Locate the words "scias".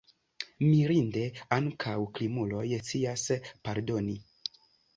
2.89-3.29